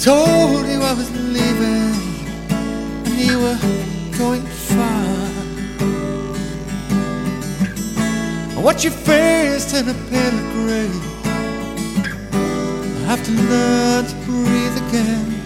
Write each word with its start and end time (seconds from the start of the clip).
Told 0.00 0.64
you 0.68 0.80
I 0.80 0.92
was 0.92 1.10
leaving 1.10 1.92
and 3.04 3.18
you 3.18 3.40
were 3.40 3.58
going 4.16 4.42
far. 4.42 5.28
I 8.56 8.60
watch 8.62 8.84
your 8.84 8.92
face 8.92 9.72
turn 9.72 9.88
a 9.88 9.94
pale 10.08 10.38
gray. 10.54 10.90
I 12.32 13.04
have 13.06 13.24
to 13.24 13.32
learn 13.32 14.04
to 14.06 14.14
breathe 14.24 14.76
again 14.88 15.37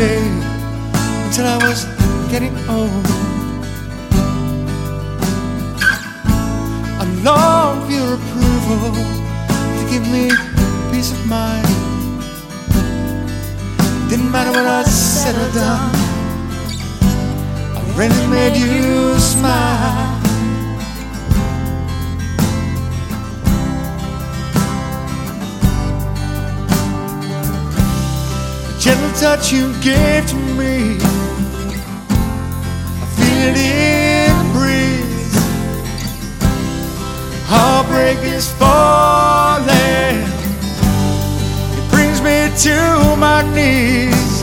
until 0.00 1.46
I 1.46 1.58
was 1.68 1.84
getting 2.30 2.56
old. 2.68 3.06
I 7.00 7.04
long 7.22 7.84
for 7.84 7.92
your 7.92 8.14
approval 8.14 8.94
to 9.78 9.82
give 9.90 10.04
me 10.08 10.30
peace 10.90 11.12
of 11.12 11.26
mind. 11.26 11.66
Didn't 14.08 14.30
matter 14.32 14.52
what 14.52 14.66
I 14.66 14.82
said 14.84 15.34
or 15.34 15.52
done, 15.52 15.94
I 17.76 17.80
really 17.94 18.26
made 18.28 18.56
you 18.56 18.99
gentle 28.90 29.20
touch 29.20 29.52
you 29.52 29.72
gave 29.80 30.26
to 30.26 30.34
me, 30.58 30.96
I 33.02 33.06
feel 33.16 33.40
it 33.50 33.56
in 33.56 34.32
the 34.38 34.46
breeze. 34.56 35.34
Heartbreak 37.46 38.18
is 38.34 38.50
falling. 38.60 40.18
It 41.78 41.86
brings 41.92 42.20
me 42.20 42.50
to 42.66 42.76
my 43.16 43.42
knees. 43.54 44.42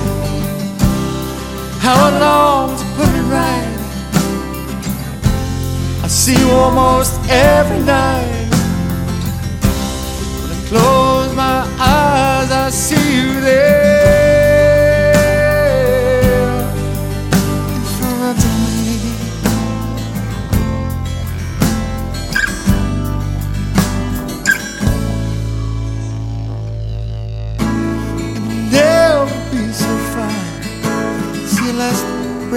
How 1.83 1.97
I 2.07 2.19
long 2.19 2.77
to 2.77 2.85
put 2.95 3.09
it 3.19 3.27
right. 3.39 3.77
I 6.03 6.07
see 6.07 6.39
you 6.39 6.49
almost 6.51 7.19
every 7.29 7.79
night. 7.79 8.49
When 10.39 10.51
I 10.51 10.67
close 10.69 11.06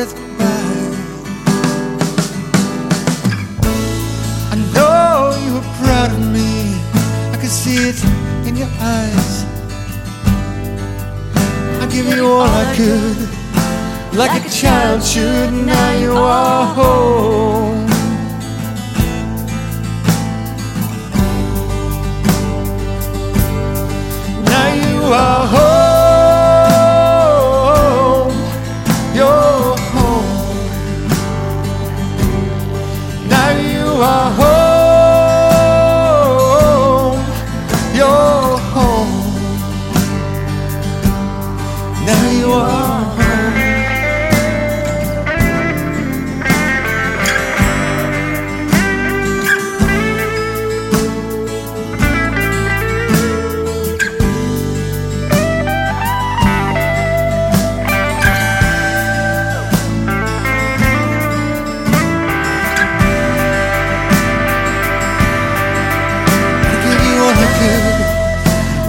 breath 0.01 0.15
goodbye. 0.15 0.97
I 4.53 4.57
know 4.75 5.37
you 5.45 5.55
were 5.55 5.69
proud 5.83 6.11
of 6.13 6.21
me. 6.33 6.75
I 7.33 7.39
could 7.41 7.51
see 7.51 7.77
it 7.91 8.03
in 8.47 8.57
your 8.57 8.73
eyes. 8.81 9.45
I 11.83 11.87
give 11.91 12.07
you 12.17 12.27
all 12.27 12.49
I 12.63 12.75
could, 12.77 14.17
like 14.19 14.45
a 14.45 14.49
child 14.49 15.03
should. 15.03 15.53
Now 15.53 15.91
you 15.99 16.13
are 16.13 16.75
home. 16.75 17.90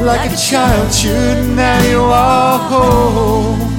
Like 0.06 0.31
a 0.31 0.35
child 0.35 0.94
should. 0.94 1.56
Now 1.56 1.81
you 1.84 2.01
are 2.01 2.59
home. 2.69 3.70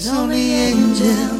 It's 0.00 0.08
only 0.10 0.52
angel. 0.52 1.37